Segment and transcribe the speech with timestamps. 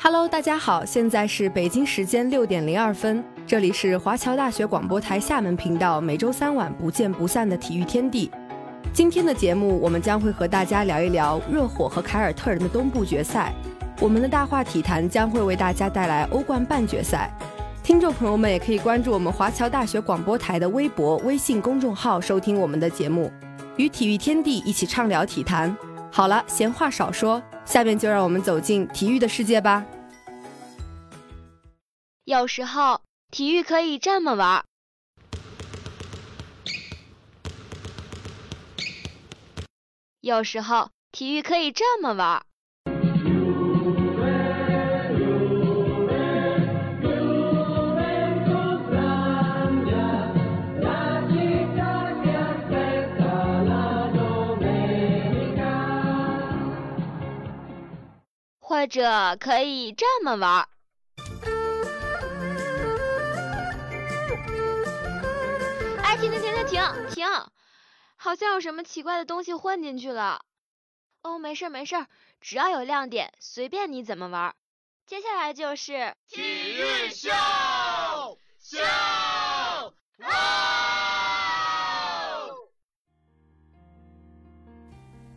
[0.00, 8.30] Hello，大家好，现在是北京时间六点零二分，这里是华侨大学广播台厦门频道，每周三晚不见不散的体育天地。
[8.92, 13.52] 今天的节目，我们将会和大家聊一聊热火和凯尔特人的东部决赛。
[14.00, 17.28] 我们的大话体坛将会为大家带来欧冠半决赛。
[17.82, 23.32] 听众朋友们也可以关注我们华侨大学广播台的微博、微信公众号，收听我们的节目，
[23.76, 25.76] 与体育天地一起畅聊体坛。
[26.08, 27.42] 好了，闲话少说。
[27.68, 29.84] 下面就让我们走进体育的世界吧。
[32.24, 34.64] 有时候体育可以这么玩，
[40.22, 42.47] 有时候体育可以这么玩。
[58.78, 60.68] 或者可以这么玩儿。
[66.00, 66.80] 哎，停停停停停
[67.10, 67.26] 停！
[68.14, 70.44] 好像有什么奇怪的东西混进去了。
[71.22, 72.06] 哦，没事没事，
[72.40, 74.54] 只要有亮点，随便你怎么玩。
[75.06, 77.28] 接下来就是体育秀
[78.60, 78.78] 秀。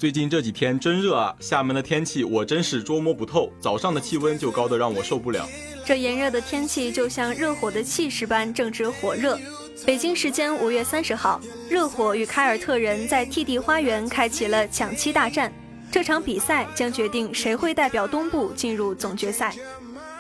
[0.02, 1.36] 最近这几天真热啊！
[1.40, 5.48] 厦门的天气我真是捉摸不透，早上的气温就高得让我受不了。
[5.86, 9.38] 这炎热的天气就像热火的气势般正值火热。
[9.86, 15.54] 北京时间五月三十号，热火与凯尔特人在 TD 花园开启了抢七大战，
[15.92, 19.54] 这场比赛将决定谁会代表东部进入总决赛。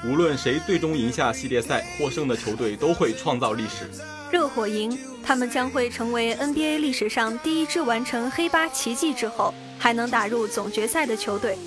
[0.06, 3.90] 无论谁最终赢下系列赛，获胜的球队都会创造历史。
[4.32, 9.52] 热火赢，他们将会成为 NBA 历史上第一支完成黑八奇迹之后。
[9.82, 11.58] 还能打入总决赛的球队，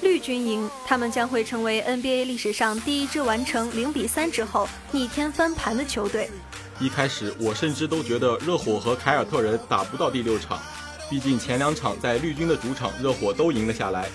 [0.00, 6.30] 绿军赢，他们将会成为 NBA 历史上第一支完成零比三之后逆天翻盘的球队。
[6.80, 10.58] 一开始我甚至都觉得热火和凯尔特人打不到第六场，
[11.10, 14.08] 毕竟前两场在绿军的主场热火都赢了下来。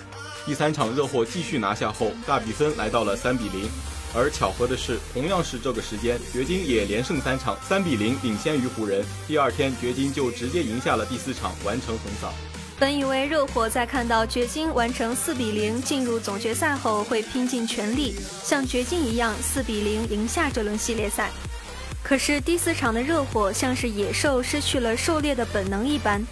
[0.44, 3.70] 第三场热火继续拿下后，大比分来到了三比零。
[4.12, 9.04] 而巧合的是，同样是这个时间，掘金也连胜三场，三比零领先于湖人。
[9.28, 12.34] 第二天，掘金就直接赢下了第四场，完成横扫。
[12.78, 18.14] 本以为热火在看到掘金完成四比零进入总决赛后，会拼尽全力
[18.44, 21.30] 像掘金一样四比零赢下这轮系列赛。
[22.02, 26.22] 可是第四场的热火像是野兽失去了狩猎的本能一般，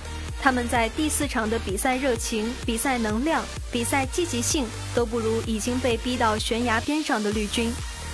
[0.43, 7.73] 他们在第四场的比赛热情、比赛能量、比赛积极性都不如已经被逼到悬崖边上的绿军。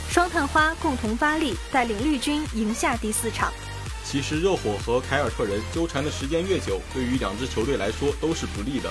[0.08, 3.52] 双探花共同发力，带领绿军赢下第四场。
[4.10, 8.90] 其实热火和凯尔特人纠缠的时间越久，对于两支球队来说都是不利的。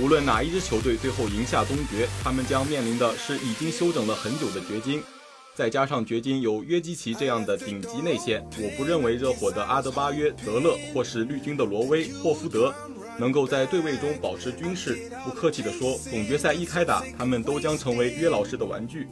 [0.00, 5.02] 无论哪一支球队最后赢下东决，他们将面临的是已经休整了很久的掘金，
[5.54, 12.74] 再加上掘金有约基奇这样的顶级内线，我不认为热火的阿德巴约、德勒或是绿军的罗威、霍福德
[13.18, 15.10] 能够在对位中保持均势。
[15.26, 19.08] 不客气地说，总决赛一开打，他们都将成为约老师的玩具。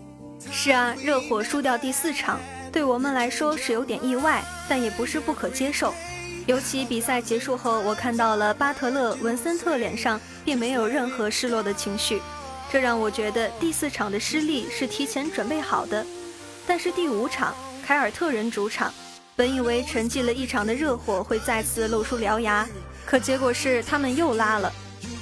[0.50, 2.40] 是啊，热火输掉第四场。
[2.76, 5.94] 对我们来说是有点意外，但也不是不可接受。
[6.44, 12.20] 尤其比赛结束后，我看到了巴特勒、文森特脸上并没有任何失落的情绪，
[12.70, 16.04] 这让我觉得第四场的失利是提前准备好的。
[16.66, 18.92] 但是第五场，凯尔特人主场，
[19.34, 22.68] 本以为沉寂了一场的热火会再次露出獠牙，
[23.06, 24.70] 可结果是他们又拉了。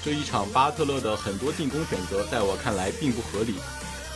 [0.05, 3.55] 这一场巴特勒的很多进攻选择，在我看来并不合理。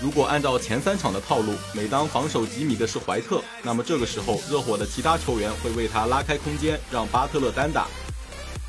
[0.00, 7.88] 如果按照前三场的套路，每当防守吉米的是怀特，那么这个时候热火的其他球员会为他拉开空间，让巴特勒单打。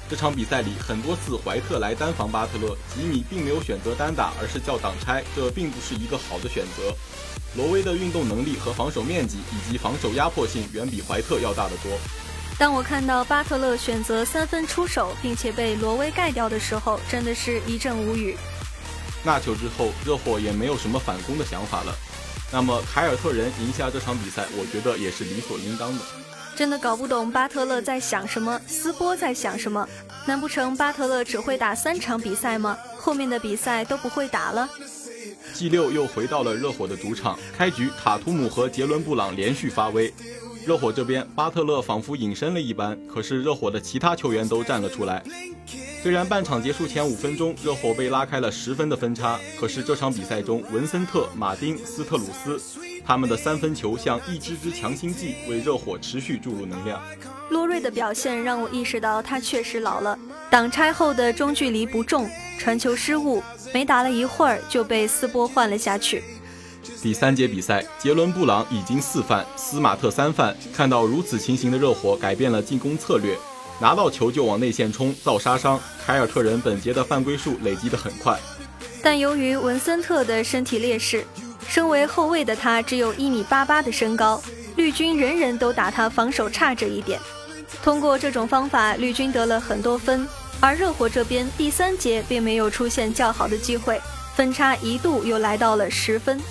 [0.09, 6.91] 这场比赛里很多次怀特来单防巴特勒，吉米并没有选择单打，而是叫挡拆，这并不是一个好的选择。
[7.55, 11.91] 罗威的运动能力和防守面积以及防守压迫性远比怀特要大得多。
[12.57, 18.35] 当我看到巴特勒选择三分出手，并且被罗威盖掉的时候，真的是一阵无语。
[19.23, 21.93] 那球之后，热火也没有什么反攻的想法了。
[22.51, 26.03] 那么凯尔特人赢下这场比赛，我觉得也是理所应当的。
[26.55, 29.87] 真的搞不懂巴特勒在想什么，斯波在想什么？
[30.25, 32.77] 难不成巴特勒只会打三场比赛吗？
[32.97, 34.67] 后面的比赛都不会打了
[35.53, 40.13] ？G 六又回到了热火的主场，开局塔图姆和杰伦布朗连续发威。
[40.65, 45.23] 热火这边，巴特勒仿佛隐身了一般，可是热火的其他球员都站了出来。
[46.01, 52.57] 虽然半场结束前五分钟，热火被拉开了十分的分差，可是这场比赛中，文森特、马丁、斯特鲁斯
[53.05, 57.01] 他们的三分球像一支支强心剂，为热火持续注入能量。
[57.49, 60.17] 洛瑞的表现让我意识到他确实老了，
[60.49, 63.43] 挡拆后的中距离不中，传球失误，
[63.73, 66.23] 没打了一会儿就被斯波换了下去。
[67.01, 70.55] 第三节比赛，杰伦布朗已经四犯，斯马特三犯。
[70.73, 73.37] 看到如此情形的热火改变了进攻策略，
[73.79, 75.79] 拿到球就往内线冲，造杀伤。
[76.05, 78.37] 凯尔特人本节的犯规数累积得很快，
[79.01, 81.25] 但由于文森特的身体劣势，
[81.67, 84.41] 身为后卫的他只有一米八八的身高，
[84.75, 87.19] 绿军人人都打他防守差这一点。
[87.83, 90.27] 通过这种方法，绿军得了很多分，
[90.59, 94.01] 而热火这边第三节并没有出现较好的机会，
[94.35, 96.41] 分差一度又来到了十分。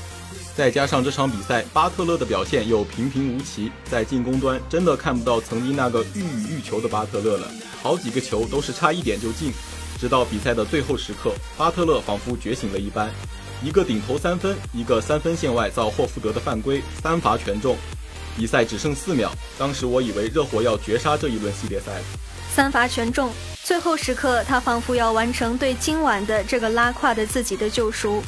[0.58, 7.46] 再加上这场比赛，巴特勒的表现又平平无奇，在进攻端真的看不到曾经那个欲语欲求的巴特勒了，
[7.80, 9.52] 好几个球都是差一点就进。
[10.00, 13.08] 直到比赛的最后时刻，巴特勒仿佛觉醒了一般，
[13.62, 17.76] 一个顶投三分，一个三分线外造霍福德的犯规，三罚全中。
[18.36, 22.02] 比赛只剩四秒，当时我以为热火要绝杀这一轮系列赛。
[22.52, 23.30] 三罚全中，
[23.62, 28.20] 最后时刻他仿佛要完成对今晚的这个拉胯的自己的救赎。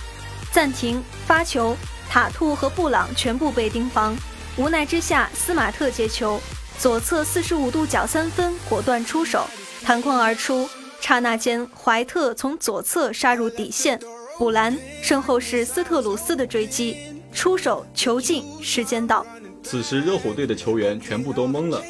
[0.52, 1.76] 暂停，发球。
[2.10, 4.16] 塔图和布朗全部被盯防，
[4.56, 6.40] 无奈之下，斯马特接球，
[6.76, 9.46] 左侧四十五度角三分，果断出手，
[9.84, 10.68] 弹框而出。
[11.00, 13.96] 刹那间，怀特从左侧杀入底线，
[14.36, 16.96] 补篮，身后是斯特鲁斯的追击，
[17.32, 19.24] 出手球进，时间到。
[19.62, 21.80] 此时，热火队的球员全部都懵了，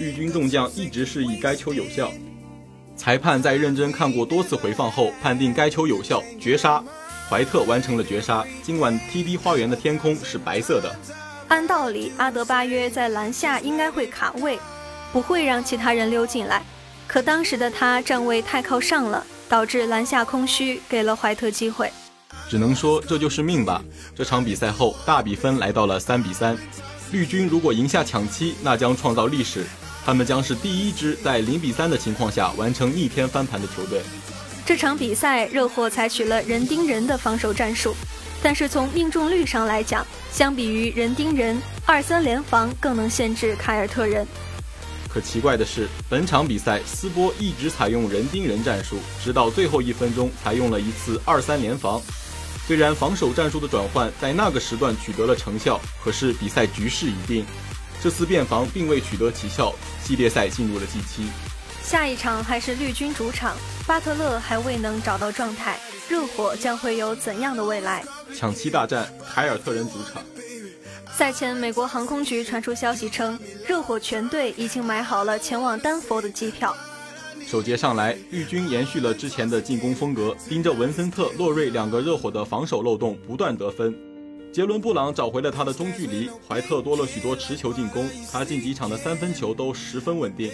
[0.00, 2.10] 绿军众将一直示意该球有效，
[2.96, 6.82] 裁判在认真看过多次回放后，判定该球有效，绝杀。
[7.30, 8.44] 怀特完成了绝杀。
[8.60, 10.92] 今晚 TD 花园的天空是白色的。
[11.46, 14.58] 按道理，阿德巴约在篮下应该会卡位，
[15.12, 16.60] 不会让其他人溜进来。
[17.06, 21.92] 可当时的他站位太靠上了，导致篮下空虚，给了怀特机会。
[22.48, 23.80] 只能说这就是命吧。
[24.16, 26.58] 这场比赛后，大比分来到了三比三。
[27.12, 29.64] 绿军如果赢下抢七，那将创造历史，
[30.04, 34.02] 他们将是第一支在零比三的情况下完成逆天翻盘的球队。
[34.66, 37.94] 这场比赛，热火采取了人盯人的防守战术，
[38.42, 44.26] 但是从命中率上来讲，相比于人盯人，二三联防更能限制凯尔特人。
[45.08, 52.00] 可奇怪的是，本场比赛斯波一直采用人盯人战术，直到最后一分钟才用了一次二三联防。
[52.68, 57.44] 虽然防守战术的转换在那个时段取得了成效，可是比赛局势已定，
[58.00, 59.74] 这次变防并未取得奇效，
[60.04, 61.26] 系列赛进入了季期。
[61.82, 63.56] 下一场还是绿军主场，
[63.86, 65.78] 巴特勒还未能找到状态，
[66.08, 68.04] 热火将会有怎样的未来？
[68.34, 70.22] 抢七大战，凯尔特人主场。
[71.12, 76.74] 赛前，美国航空局传出消息称，热火全队已经买好了前往丹佛的机票。
[77.44, 83.92] 首节上来，绿军延续了之前的进攻风格，盯着文森特、洛瑞两个热火的防守漏洞，不断得分。
[84.52, 90.52] 杰伦布朗找回了他的中距离，怀特多了许多持球进攻，他近几场的三分球都十分稳定。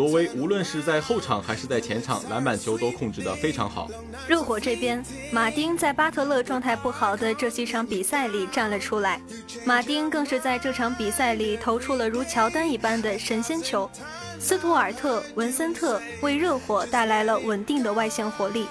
[0.00, 3.86] 罗威无论是在后场还是在前场，篮板球都控制得非常好。
[4.26, 9.20] 热火这边，马丁在巴特勒状态不好的这几场比赛里站了出来，
[9.62, 13.90] 马丁更是在这场比赛里投出了如乔丹一般的神仙球。
[14.38, 18.64] 斯图尔特、文森特为热火带来了稳定的外线火力，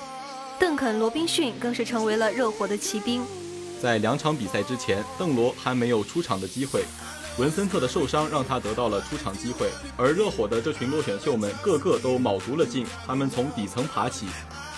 [0.57, 3.23] 邓肯、罗宾逊更是成为了热火的骑兵。
[3.79, 6.83] 在两场比赛之前，邓罗还没有出场的机会。
[7.39, 14.27] 文森特的受伤让他得到了出场机会，而热火的这群落选秀们个个都卯足了劲，他们从底层爬起，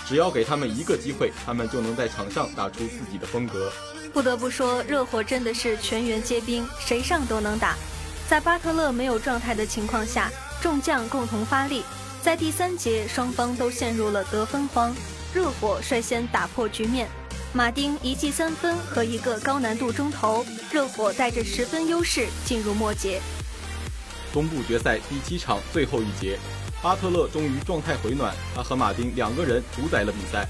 [0.07, 3.71] 只要给他们一个机会，他们就能在场上打出自己的风格。
[4.13, 7.75] 不得不说，热火真的是全员皆兵，谁上都能打。
[8.29, 10.29] 在巴特勒没有状态的情况下，
[10.61, 11.81] 众将共同发力，
[12.21, 14.93] 在第三节双方都陷入了得分荒，
[15.33, 17.09] 热火率先打破局面。
[17.53, 23.21] 马丁一记三分和一个高难度中投，热火带着十分优势进入末节。
[24.31, 26.39] 东部决赛第七场最后一节，
[26.81, 30.47] 巴特勒终于状态回暖，他和马丁两个人主宰了比赛。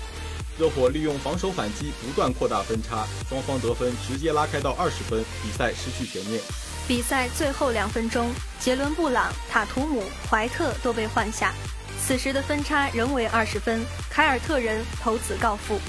[0.60, 6.40] 热火利用防守反击不断扩大分差，双方得分直接拉开到二十分，比赛失去悬念。
[6.88, 8.30] 比赛最后两分钟，
[8.60, 11.52] 杰伦布朗、塔图姆、怀特都被换下，
[12.00, 15.80] 此时的分差仍为二十分，凯尔特人投子告负。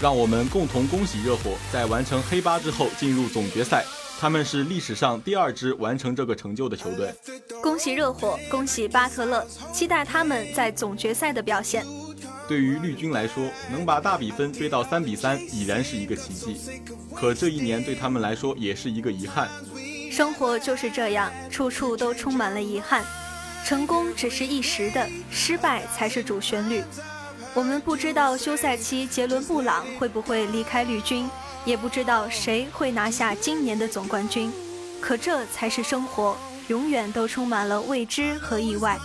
[0.00, 3.84] 让我们共同恭喜热火，在完成黑八之后进入总决赛。
[4.20, 7.12] 他们是历史上第二支完成这个成就的球队。
[7.62, 11.84] 恭喜热火，恭喜巴特勒，期待他们在总决赛的表现。
[12.46, 16.60] 对于绿军来说，能把大比分追到三比三已然是一个奇迹。
[17.14, 19.48] 可这一年对他们来说也是一个遗憾。
[20.10, 23.04] 生活就是这样，处处都充满了遗憾。
[23.64, 26.82] 成功只是一时的，失败才是主旋律。
[27.54, 31.30] 我们不知道休赛期杰伦布朗会不会离开绿军，
[31.64, 34.52] 也不知道谁会拿下今年的总冠军。
[35.00, 38.98] 可这才是生活，永远都充满了未知和意外。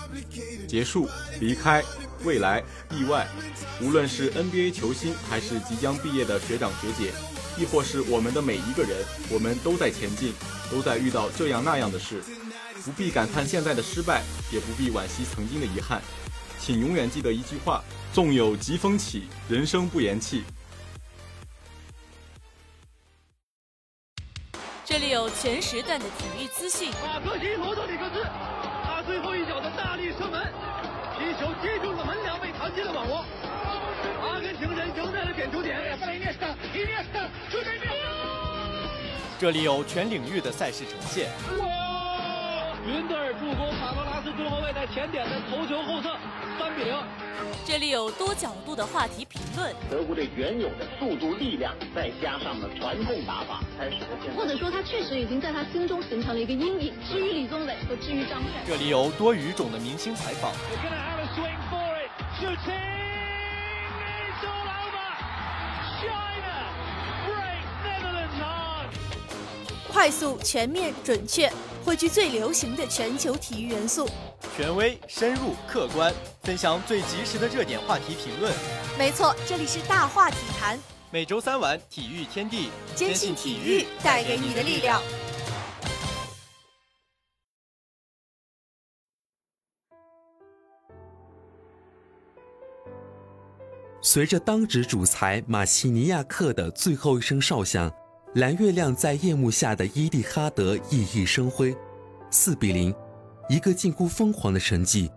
[0.67, 1.07] 结束，
[1.39, 1.83] 离开，
[2.23, 3.27] 未来，意外。
[3.83, 7.11] 无论是 NBA 球星，还是即将毕业的学长学姐，
[7.55, 10.33] 亦或是我们的每一个人，我们都在前进，
[10.71, 12.23] 都在遇到这样那样的事，
[12.83, 16.01] 不必感叹现在的失败，也不必惋惜曾经的遗憾，
[16.59, 20.43] 请永远记得一句话：纵有疾风起，人生不言弃。
[24.83, 26.89] 这里有全时段的体育资讯。
[27.03, 28.23] 马克西罗德里克斯，
[28.83, 30.51] 他最后一脚的大力射门，
[31.17, 33.23] 皮球击中了门梁，被弹进了网窝。
[34.23, 35.77] 阿根廷人赢在了点球点。
[39.39, 41.29] 这里有全领域的赛事呈现。
[42.89, 46.09] 云德尔助攻卡罗拉斯中后卫在前点的头球后侧，
[46.57, 46.97] 三比零。
[47.63, 49.71] 这里有多角度的话题评论。
[49.91, 54.33] 德国队原有的速度、力量，再加上了传控打法，开始了现。
[54.33, 56.95] 或者说，他确实已经在他心中形成了一个阴影。
[57.07, 60.51] 至于李宗伟和至于张帅，这里有多语种的明星采访。
[69.87, 71.51] 快速、全面、准确，
[71.83, 74.07] 汇聚最流行的全球体育元素。
[74.55, 78.53] 权威、深入、客观，分享最及时的热点话题评论。
[78.97, 80.77] 没错，这里是大话体坛。
[81.11, 85.01] 每周三晚，体育天地，坚信体育带给你的力量。
[94.01, 97.91] 随着当值主裁马西尼亚克的最后一声哨响。
[98.35, 101.75] 蓝月亮在夜幕下的伊蒂哈德熠熠生辉，
[102.29, 102.93] 四比零，
[103.49, 105.09] 一个近乎疯狂的成绩。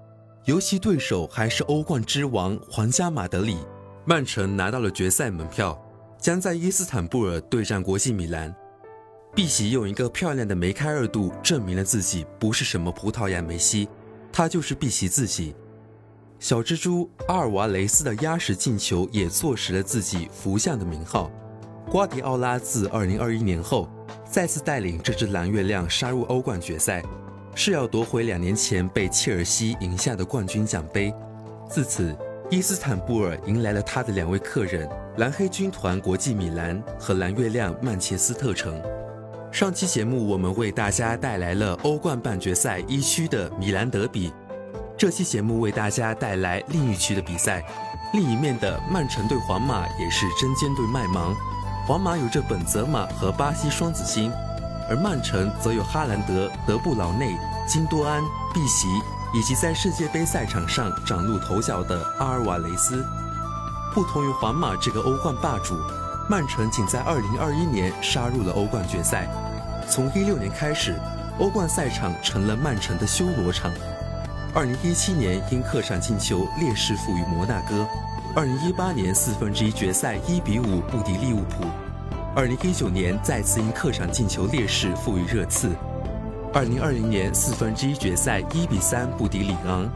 [0.46, 3.58] 尤其对手还是欧冠之王皇家马德里，
[4.06, 5.78] 曼城拿到了决赛门票，
[6.18, 8.52] 将在伊斯坦布尔对战国际米兰。
[9.34, 13.86] 碧玺用一个漂亮的梅开二度证明了自己不是什么葡萄牙梅西，
[14.32, 15.54] 他就是碧玺自己。
[16.40, 21.30] 小蜘蛛阿尔瓦雷斯的压实进球也坐实了自己福相的名号。
[21.90, 23.88] 瓜迪奥拉自2021年后
[24.24, 27.02] 再次带领这支蓝月亮杀入欧冠决赛，
[27.54, 31.12] 是要夺回两年前被切尔西赢下的冠军奖杯。
[31.68, 32.16] 自此，
[32.50, 38.80] 伊斯坦布尔迎来了他的两位客人——蓝黑军团国际米兰和蓝月亮曼彻斯特城。
[39.50, 44.32] 上期节目我们为大家带来了欧冠半决赛一区的米兰德比，
[44.96, 47.62] 这期节目为大家带来另一区的比赛，
[48.14, 51.36] 另一面的曼城对皇马也是针尖对麦芒。
[51.84, 54.32] 皇马有着本泽马和巴西双子星，
[54.88, 57.36] 而曼城则有哈兰德、德布劳内、
[57.66, 58.22] 金多安、
[58.54, 58.86] 碧玺，
[59.34, 63.04] 以及在世界杯赛场上崭露头角的阿尔瓦雷斯。
[63.92, 65.76] 不同于皇马这个欧冠霸主，
[66.30, 69.28] 曼城仅在2021年杀入了欧冠决赛。
[69.90, 70.96] 从16年开始，
[71.40, 73.72] 欧冠赛场成了曼城的修罗场。
[74.54, 77.84] 2017年因客场进球劣势负于摩纳哥。
[78.34, 81.66] 二零一八年四分之一决赛一比五不敌利物浦，
[82.34, 85.68] 二零一九年再次因客场进球劣势负于热刺，
[86.54, 89.86] 二零二零年四分之一决赛一比三不敌里昂，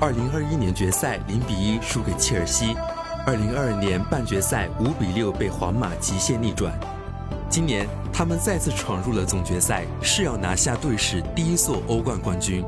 [0.00, 2.74] 二零二一年决赛零比一输给切尔西，
[3.24, 6.76] 二零二二年半决赛五比六被皇马极限逆转，
[7.48, 12.64] 今年他们再次闯入了总决赛，是要拿下队史第一座欧冠冠军。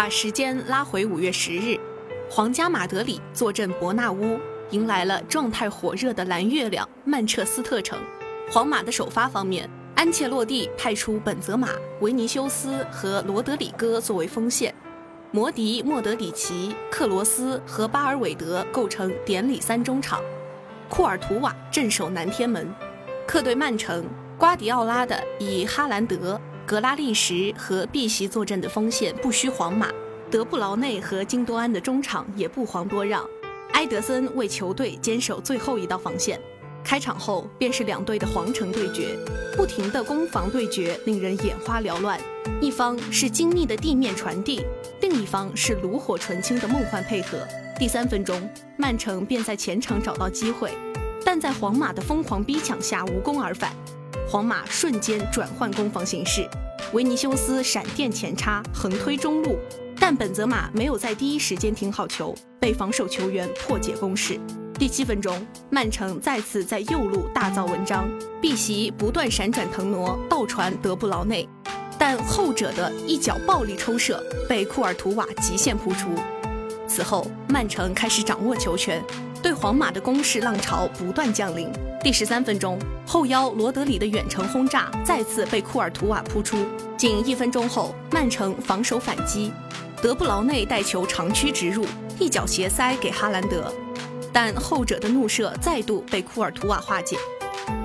[0.00, 1.78] 把时间拉回五月十日，
[2.30, 4.40] 皇家马德里坐镇伯纳乌，
[4.70, 7.98] 迎来了状态火热的蓝月亮曼彻斯特城。
[8.50, 11.68] 皇马的首发方面，安切洛蒂派出本泽马、
[12.00, 14.74] 维尼修斯和罗德里戈作为锋线，
[15.32, 20.22] 摩迪、莫德里奇、克罗斯和巴尔韦德构成典礼三中场，
[20.88, 22.74] 库尔图瓦镇守南天门。
[23.26, 24.06] 客队曼城，
[24.38, 26.40] 瓜迪奥拉的以哈兰德。
[26.70, 29.88] 格拉利什和碧玺坐镇的锋线不虚皇马，
[30.30, 33.28] 德布劳内和金多安的中场也不遑多让，
[33.72, 36.40] 埃德森为球队坚守最后一道防线。
[36.84, 39.18] 开场后便是两队的皇城对决，
[39.56, 42.20] 不停的攻防对决令人眼花缭乱。
[42.60, 44.64] 一方是精密的地面传递，
[45.00, 47.44] 另一方是炉火纯青的梦幻配合。
[47.80, 50.70] 第三分钟，曼城便在前场找到机会，
[51.24, 53.74] 但在皇马的疯狂逼抢下无功而返。
[54.28, 56.48] 皇马瞬间转换攻防形势，
[56.92, 59.58] 维尼修斯闪电前插横推中路，
[59.98, 64.38] 但本泽马没有在第一时间停好球，被防守球员破解攻势。
[64.78, 68.08] 第七分钟，曼城再次在右路大造文章，
[68.40, 71.48] 碧玺不断闪转腾挪，倒传德布劳内，
[71.98, 76.08] 但后者的一脚暴力抽射被库尔图瓦极限扑出。
[76.86, 79.04] 此后，曼城开始掌握球权，
[79.42, 81.70] 对皇马的攻势浪潮不断降临。
[82.02, 86.58] 第十三分钟，后腰罗德里的远程轰炸再次被库尔图瓦扑出。
[86.96, 89.52] 仅一分钟后，曼城防守反击，
[90.02, 91.86] 德布劳内带球长驱直入，
[92.18, 93.72] 一脚斜塞给哈兰德，
[94.32, 97.16] 但后者的怒射再度被库尔图瓦化解。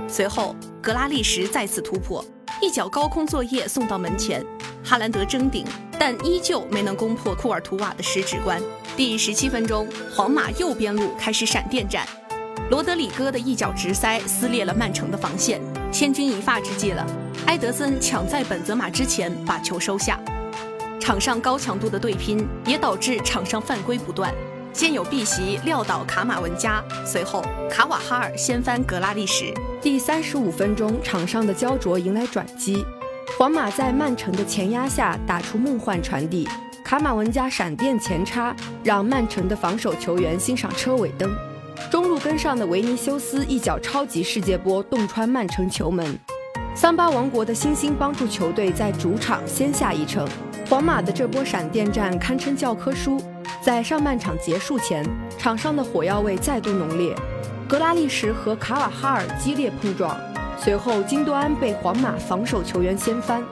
[0.07, 2.23] 随后，格拉利什再次突破，
[2.61, 4.45] 一脚高空作业送到门前，
[4.83, 5.65] 哈兰德争顶，
[5.97, 8.61] 但依旧没能攻破库尔图瓦的十指关。
[8.97, 12.07] 第十七分钟，皇马右边路开始闪电战，
[12.69, 15.59] 罗德里戈的一脚直塞撕裂了曼城的防线，
[15.91, 17.05] 千钧一发之际了，
[17.47, 20.17] 埃德森抢在本泽马之前把球收下。
[21.01, 24.33] 场上高强度的对拼也导致场上犯规不断。
[24.71, 29.53] 先有碧玺撂倒卡马文加，随后卡瓦哈尔掀翻格拉利什。
[29.81, 32.85] 第三十五分钟，场上的焦灼迎来转机，
[33.37, 36.47] 皇马在曼城的前压下打出梦幻传递，
[36.85, 41.35] 卡马文加闪电前插，让曼城的防守球员欣赏车尾灯。
[41.89, 46.15] 中路跟上的维尼修斯一脚超级世界波洞穿曼城球门，
[46.75, 50.29] 桑巴王国的星星帮助球队在主场先下一城。
[50.69, 53.19] 皇马的这波闪电战堪称教科书，
[53.63, 55.03] 在上半场结束前，
[55.39, 57.15] 场上的火药味再度浓烈，
[57.67, 60.15] 格拉利什和卡瓦哈尔激烈碰撞，
[60.55, 63.43] 随后金多安被皇马防守球员掀翻。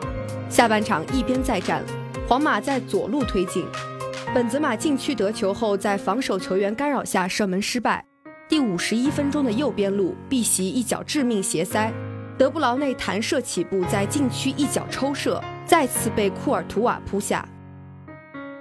[0.51, 1.83] 下半场一边再战，
[2.25, 3.65] 皇马在左路推进，
[4.33, 8.03] 本泽马禁区得球后，在防守球员干扰下射门失败。
[8.47, 11.91] 第五十一分钟的右边路，碧玺一脚致命斜塞，
[12.37, 15.41] 德布劳内弹射起步，在禁区一脚抽射。
[15.65, 17.47] 再次被库尔图瓦扑下。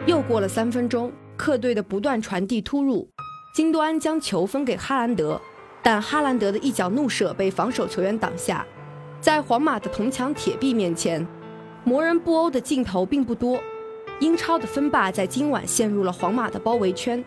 [0.07, 3.09] 又过了三分钟，客队的不断传递突入，
[3.55, 5.41] 金多安将球分给哈兰德，
[5.83, 8.67] 但哈兰德的一脚怒射被防守球员挡下。
[9.21, 11.25] 在皇马的铜墙铁壁面前，
[11.85, 13.61] 魔人布欧的镜头并不多。
[14.21, 17.23] 英超的分霸在今晚陷入了皇马的包围圈。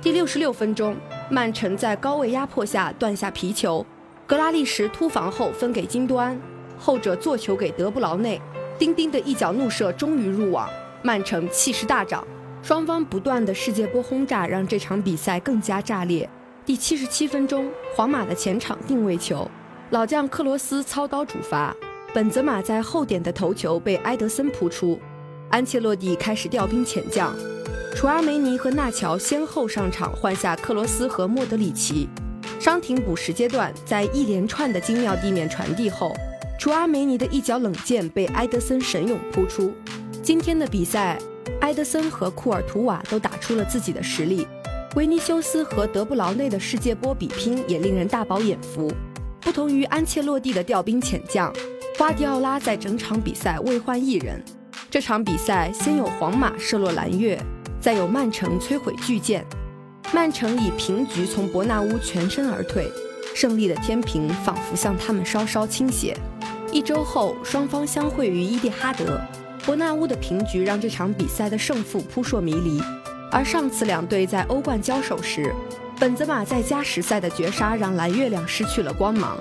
[0.00, 0.96] 第六十六分钟，
[1.30, 3.84] 曼城在高位压迫下断下皮球，
[4.26, 6.40] 格拉利什突防后分给金多安，
[6.78, 8.40] 后者做球给德布劳内。
[8.78, 10.70] 丁丁的一脚怒射终于入网，
[11.02, 12.26] 曼城气势大涨。
[12.62, 16.28] 双方不断的世界波轰炸让这场比赛更加炸裂。
[16.64, 19.50] 第七十七分钟，皇马的前场定位球，
[19.90, 21.74] 老将克罗斯操刀主罚，
[22.18, 24.98] 本泽马在后点的头球被埃德森扑出。
[25.50, 27.32] 安切洛蒂开始调兵遣将，
[27.94, 32.08] 楚阿梅尼和纳乔先后上场换下克罗斯和莫德里奇。
[32.58, 36.12] 伤停补时阶段，在一连串的精妙地面传递后。
[36.58, 39.72] 楚阿梅尼的一脚冷箭被埃德森神勇扑出。
[40.20, 41.16] 今天的比赛，
[41.60, 44.44] 埃德森和库尔图瓦都打出了自己的实力。
[44.96, 48.92] 维尼修斯和德布劳内的世界波比拼也令人大饱眼福。
[49.40, 51.52] 不同于安切洛蒂的调兵遣将，
[51.98, 54.40] 瓜迪奥拉在整场比赛未换一人。
[54.88, 57.36] 这场比赛先有皇马射落蓝月，
[57.80, 59.44] 再有曼城摧毁巨舰。
[60.12, 62.88] 曼城以平局从伯纳乌全身而退，
[63.34, 66.16] 胜利的天平仿佛向他们稍稍倾斜。
[66.70, 69.20] 一周后，双方相会于伊蒂哈德。
[69.66, 72.80] 伯纳乌的平局让这场比赛的胜负扑朔迷离。
[73.32, 75.52] 而上次两队在欧冠交手时，
[75.98, 79.36] 本泽马在加时赛的绝杀让蓝月亮失去了光芒。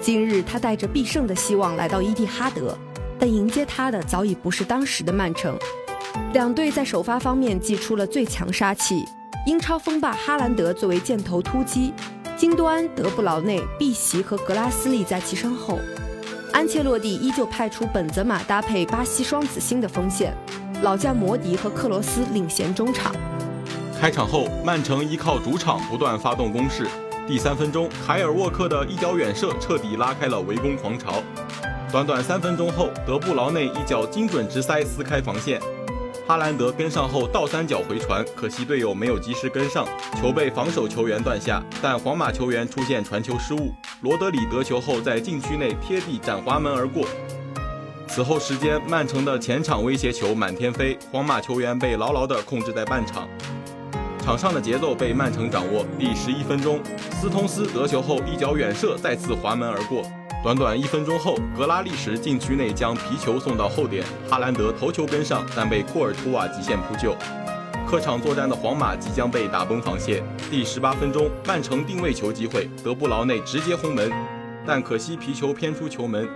[0.00, 2.76] 今日他带着必胜的希望来到伊蒂哈德，
[3.18, 5.58] 但迎接他的早已不是当时的曼城。
[6.32, 9.04] 两队在首发方面祭出了最强杀器。
[9.46, 11.92] 英超锋霸哈兰德作为箭头突击，
[12.36, 15.78] 京多安、德布劳内、碧玺和格拉斯利在其身后。
[16.52, 20.34] 安切洛蒂依旧派出本泽马搭配巴西双子星的锋线，
[20.82, 23.14] 老将摩迪和克罗斯领衔中场。
[24.00, 26.86] 开场后，曼城依靠主场不断发动攻势。
[27.26, 31.20] 第三分钟，凯尔沃克的一脚远射彻底拉开了围攻狂潮。
[31.90, 35.60] 短短三分钟后，德布劳内一脚精准直塞撕开防线。
[36.24, 39.84] 哈兰德跟上后倒三角回传，可惜队友没有及时跟上，
[40.20, 41.60] 球被防守球员断下。
[41.82, 47.08] 但皇马球员出现传球失误，罗德里得球后在禁区内贴地斩滑门而过。
[48.06, 53.28] 此后时间，曼城的前场威胁球满天飞，皇马球员被牢牢地控制在半场，
[54.26, 55.86] 场上的节奏被曼城掌握。
[55.96, 56.80] 第十一分钟，
[57.12, 60.02] 斯通斯得球后一脚远射再次滑门而过。
[60.42, 67.14] 短短一分钟后，格拉利什禁区内将皮球送到后点，哈兰德头球跟上，但被库尔图瓦极限扑救。
[67.86, 70.24] 客场作战的皇马即将被打崩防线。
[70.50, 74.10] 第十八分钟，曼城定位球机会，德布劳内直接轰门，
[74.66, 76.28] 但可惜皮球偏出球门。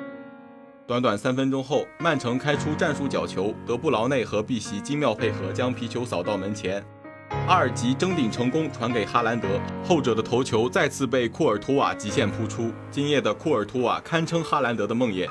[0.86, 6.80] 短短三分钟后，曼城开出战术角球，德布劳内和碧玺精妙配合，将皮球扫到门前。
[7.46, 9.48] 阿尔吉争顶成功，传给哈兰德，
[9.84, 12.72] 后者的头球再次被库尔图瓦极限扑出。
[12.90, 15.28] 今夜的库尔图瓦堪称哈兰德的梦魇。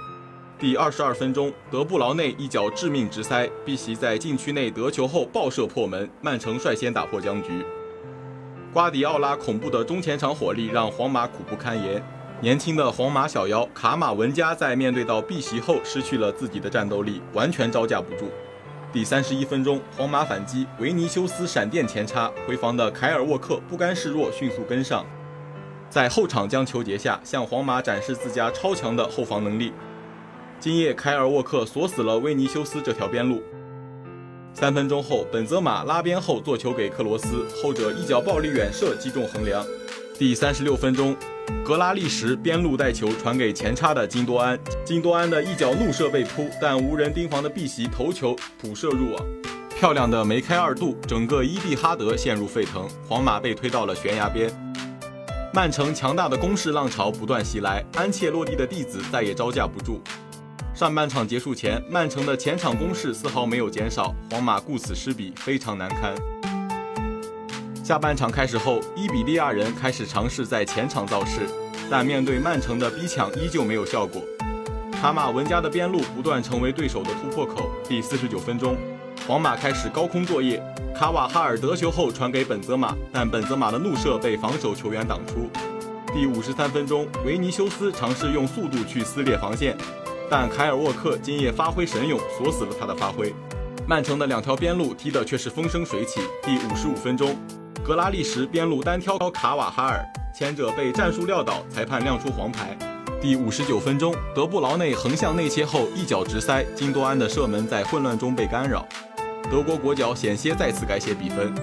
[0.58, 7.66] 第二十二分钟，德布劳内一脚致命直塞，碧玺在禁区内得球后爆射破门，曼城率先打破僵局。
[8.74, 12.04] 瓜迪奥拉恐怖的中前场火力让皇马苦不堪言。
[12.42, 18.30] 年轻的皇马小妖卡马文加在面对到碧玺后失去了自己的战斗力，完全招架不住。
[18.92, 25.06] 第三十一分钟，皇马反击，维尼修斯闪电前插，回防的凯尔沃克不甘示弱，迅速跟上，
[25.92, 29.72] 在后场将球截下，向皇马展示自家超强的后防能力。
[30.60, 33.44] 今夜凯尔沃克锁死了维尼修斯这条边路。
[34.56, 39.64] 三分钟后，本泽马拉边后做球给克罗斯，后者一脚暴力远射击中横梁。
[40.18, 41.16] 第三十六分钟，
[41.66, 49.26] 格拉利什边路带球传给前插的金多安，金多安的一脚怒射被扑，但无人盯防的碧玺头球普射入网，
[49.78, 54.52] 漂亮的梅开二度，整个伊蒂哈德陷入沸腾，皇马被推到了悬崖边。
[55.54, 60.02] 曼城强大的攻势浪潮不断袭来，安切洛蒂的弟子再也招架不住。
[60.74, 66.16] 上半场结束前，曼城的前场攻势丝毫没有减少，皇马顾此失彼，非常难堪。
[67.90, 71.50] 下半场开始后，伊比利亚人开始尝试在前场造势，
[71.90, 74.22] 但面对曼城的逼抢依旧没有效果。
[75.02, 77.72] 卡马文加的边路不断成为对手的突破口。
[77.88, 78.78] 第四十九分钟，
[79.28, 80.62] 皇马开始高空作业，
[80.96, 85.50] 卡瓦哈尔得球后传给本泽马，但本泽马的怒射被防守球员挡出。
[86.14, 89.76] 第五十三分钟，维尼修斯尝试用速度去撕裂防线，
[90.30, 93.34] 但凯尔沃克今夜发挥神勇，锁死了他的发挥。
[93.88, 96.22] 曼城的两条边路踢的却是风生水起。
[96.44, 97.36] 第五十五分钟。
[97.84, 102.78] 格拉利什边路单挑卡瓦哈尔，前者被战术撂倒，裁判亮出黄牌。
[103.22, 108.86] 第五十九分钟，德布劳内横向内切后一脚直塞，金多安的射门在混乱中被干扰，
[109.50, 111.54] 德国国脚险些再次改写比分。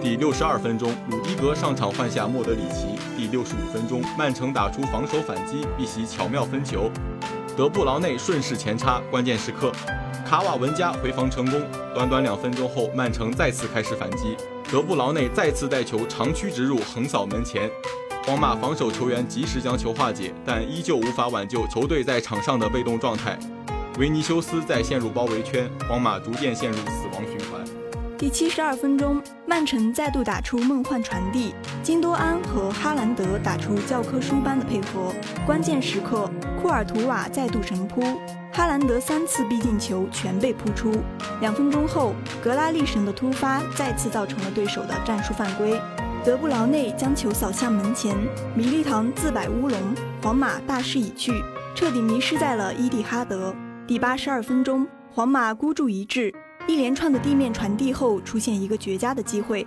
[0.00, 2.96] 第六十二分钟，鲁迪格上场换下莫德里奇。
[3.16, 6.88] 第六十五分钟，曼城打出防守反击，碧玺巧妙分球，
[7.56, 9.72] 德布劳内顺势前插，关键时刻。
[10.24, 11.60] 卡瓦文加回防成功，
[11.94, 14.36] 短短两分钟后，曼城再次开始反击，
[14.70, 17.70] 德布劳内再次带球长驱直入，横扫门前，
[18.26, 23.38] 皇马防守球员及时将球化解，但依旧无法挽救球队在场上的被动状态。
[23.98, 27.64] 维尼修斯再陷入包围圈，皇马逐渐陷入死亡循环。
[28.18, 35.14] 第七十二分钟，曼城再度打出梦幻传递，金多安和哈兰德打出教科书般的配合，
[35.46, 38.02] 关键时刻库尔图瓦再度神扑。
[38.58, 40.92] 哈兰德三次逼近球全被扑出。
[41.40, 45.80] 两分钟后，格拉利什的突发再次造成了对手的战术犯规。
[46.24, 48.16] 德布劳内将球扫向门前，
[48.56, 49.78] 米利唐自摆乌龙，
[50.20, 51.32] 皇马大势已去，
[51.72, 53.54] 彻底迷失在了伊蒂哈德。
[53.86, 56.34] 第八十二分钟，皇马孤注一掷，
[56.66, 59.64] 一连串的地面传递后出现一个绝佳的机会，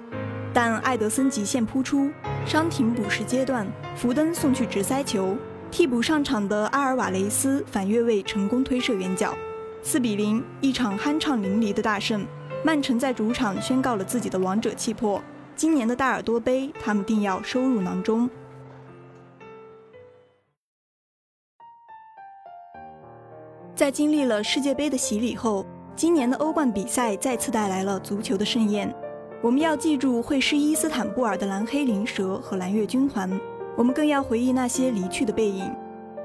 [0.54, 2.12] 但艾德森极限扑出，
[2.46, 5.38] 伤停补时阶段，福登送去直塞球。
[5.72, 9.34] 替补上场的阿尔瓦雷斯反越位成功推射远角，
[9.82, 12.28] 四比零，一场酣畅淋漓的大胜。
[12.62, 15.24] 曼城在主场宣告了自己的王者气魄，
[15.56, 18.30] 今年的大耳朵杯他们定要收入囊中。
[23.74, 28.94] 在经历了世界杯的洗礼后，今年的欧冠比赛再次带来了足球的盛宴。
[29.42, 33.40] 我们要记住会师伊斯坦布尔的蓝黑灵蛇和蓝月军团。
[33.78, 35.74] 我们更要回忆那些离去的背影，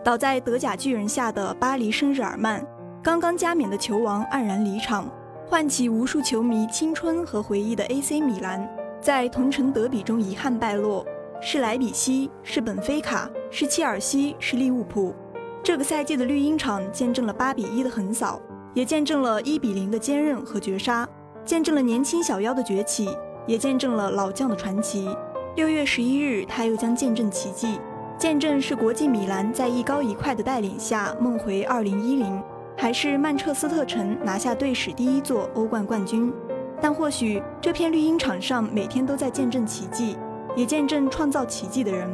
[0.05, 2.67] 倒在德甲巨人下的巴黎圣日耳曼，
[3.03, 5.09] 刚刚加冕的球王黯然离场，
[5.47, 8.69] 唤起无数球迷青春和回忆的 AC 米兰，
[9.01, 11.05] 在同城德比中遗憾败落。
[11.41, 15.15] 是莱比锡，是本菲卡，是切尔西，是利物浦。
[15.63, 18.41] 这个赛季的绿茵场见证了八比一的横扫，
[18.73, 21.07] 也见证了一比零的坚韧和绝杀，
[21.45, 23.09] 见证了年轻小妖的崛起，
[23.47, 25.09] 也见证了老将的传奇。
[25.57, 27.81] 六月十一日，他又将见证奇迹，
[28.19, 32.43] 见证是国际米兰在一高一快的带领下梦回二零一零，
[32.77, 36.31] 还是曼彻斯特城拿下队史第一座欧冠冠军。
[36.79, 40.19] 但或许这片绿茵场上每天都在见证奇迹，
[40.55, 42.07] 也见证创造奇迹的人。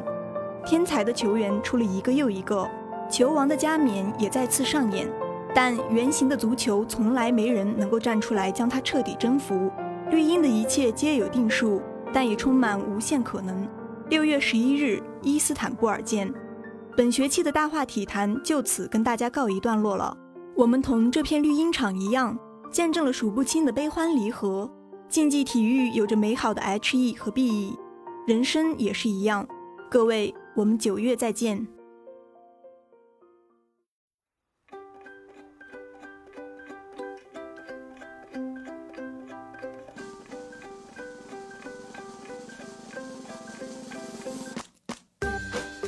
[0.65, 2.65] 天才的球员出了一个又一个，
[3.11, 5.11] 球王的加冕也再次上演。
[5.53, 9.69] 但圆形的足球从来没人能够站出来将它彻底征服。
[10.13, 11.83] 绿茵的一切皆有定数。
[12.13, 13.69] 但也充满无限可能。
[14.09, 16.33] 六月十一日，伊斯坦布尔见。
[16.97, 20.15] 本学期的大话体坛就此跟大家告一段落了。
[20.55, 22.39] 我们同这片绿茵场一样，
[22.71, 24.71] 见证了数不清的悲欢离合。
[25.09, 27.79] 竞技体育有着美好的 H E 和 B E，
[28.27, 29.47] 人生也是一样。
[29.91, 31.67] 各位，我们九月再见。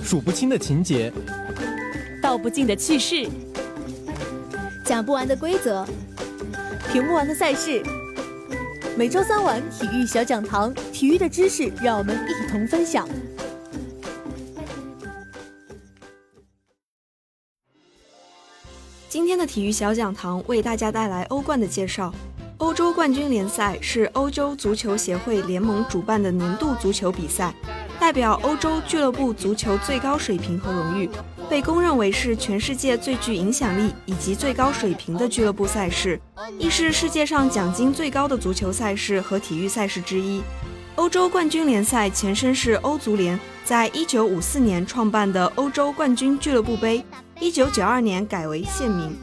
[0.05, 1.11] 数不清的情节，
[2.21, 3.27] 道不尽的趣事，
[4.85, 5.85] 讲不完的规则，
[6.93, 7.83] 评不完的赛事。
[8.99, 13.09] 每周三晚体育小讲堂，体育的知识让我们一同分享。
[19.09, 22.15] 今天的体育小讲堂为大家带来欧冠的介绍。
[22.59, 27.53] 欧洲冠军联赛是欧洲足球协会联盟主办的年度足球比赛，
[27.99, 31.09] 代表欧洲俱乐部足球最高水平和荣誉，
[31.49, 36.21] 被公认为是全世界最具影响力以及最高水平的俱乐部赛事，
[36.59, 40.43] 亦是世界上奖金最高的足球赛事和体育赛事之一。
[40.97, 47.05] 欧洲冠军联赛前身是欧足联，在一九五四年创办的欧洲冠军俱乐部杯，
[47.41, 49.17] 一九九二年改为现名。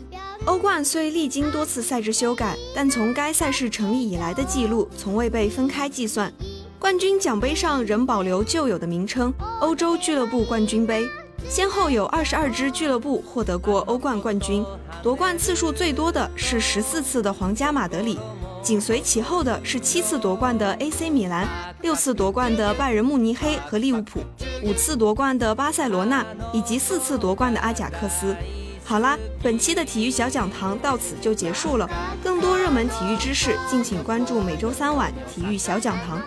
[0.46, 6.34] 欧冠虽历经多次赛制修改，但从该赛事成立以来的记录从未被分开计算。
[6.82, 11.08] 冠军奖杯上仍保留旧有的名称——欧洲俱乐部冠军杯。
[11.48, 14.66] 先后有二十二支俱乐部获得过欧冠冠军，
[15.04, 18.18] 夺冠次数最多的是十四次的皇家马德里。
[18.64, 21.48] 紧随其后的是七次夺冠的 AC 米兰，
[21.84, 24.22] 六次夺冠的拜仁慕尼黑和利物浦，
[24.64, 28.36] 五次夺冠的巴塞罗那，以及四次夺冠的阿贾克斯。
[28.84, 31.88] 好啦，本期的体育小讲堂到此就结束了。
[32.24, 36.20] 更多热门体育知识，敬请关注每周三晚体育小讲堂。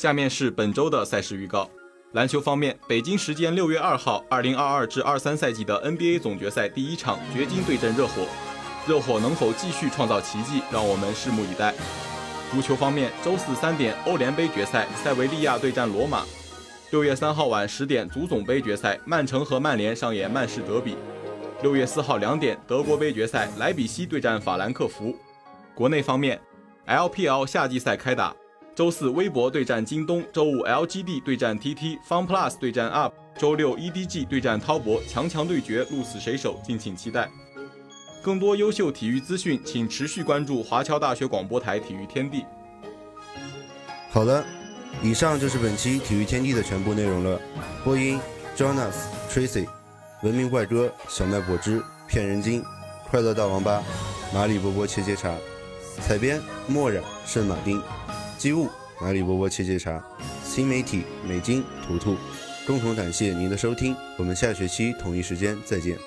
[0.00, 1.68] 下面是本周的赛事预告。
[2.12, 8.26] 篮球方面，北京时间六月二号，二零二二至二三赛季的 NBA 总决赛第一场，掘金对阵热火。
[8.88, 11.74] 热火能否继续创造奇迹，让我们拭目以待。
[12.50, 16.22] 足球方面，周四三点欧联杯决赛，塞维利亚对战罗马；
[16.90, 20.94] 六月三号晚十点足总杯决赛，曼城和曼联上演曼市德比；
[21.62, 25.14] 六月四号两点德国杯决赛，莱比锡对战法兰克福。
[25.74, 26.40] 国内方面
[26.86, 28.34] ，LPL 夏季赛开打，
[28.74, 37.28] 周四微博对战京东，周五 LGD 对战 TT，FunPlus 对战 UP，周六 EDG 对战滔博，强强对决，鹿死谁手，敬请期待。
[38.22, 42.44] 更多优秀体育资讯，请持续关注华侨大学广播台体育天地。
[44.10, 44.44] 好了，
[45.02, 47.40] 以上就是本期体育天地的全部内容了。
[47.84, 48.18] 播音
[48.56, 48.94] ：Jonas、
[49.30, 49.66] Tracy，
[50.22, 52.64] 文明怪哥、小麦果汁、骗人精、
[53.10, 53.82] 快乐大王八、
[54.32, 55.34] 马里波波切切茶。
[56.00, 57.82] 采编：墨染、圣马丁。
[58.40, 60.02] 机务：马里波波切切茶。
[60.42, 62.16] 新媒体：美金、图图。
[62.66, 65.98] 共同感谢您的收听，我们下学期同一时间再见。